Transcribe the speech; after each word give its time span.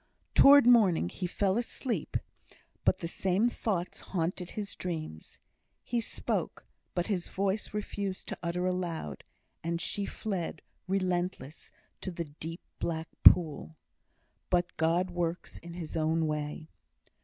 Towards 0.33 0.65
morning 0.65 1.09
he 1.09 1.27
fell 1.27 1.59
asleep, 1.59 2.17
but 2.83 2.97
the 2.97 3.07
same 3.07 3.51
thoughts 3.51 3.99
haunted 3.99 4.49
his 4.49 4.73
dreams; 4.73 5.37
he 5.83 6.01
spoke, 6.01 6.65
but 6.95 7.05
his 7.05 7.27
voice 7.27 7.71
refused 7.71 8.27
to 8.29 8.37
utter 8.41 8.65
aloud; 8.65 9.23
and 9.63 9.79
she 9.79 10.07
fled, 10.07 10.63
relentless, 10.87 11.69
to 12.01 12.09
the 12.09 12.25
deep, 12.25 12.61
black 12.79 13.09
pool. 13.23 13.77
But 14.49 14.75
God 14.75 15.11
works 15.11 15.59
in 15.59 15.75
His 15.75 15.95
own 15.95 16.25
way. 16.25 16.71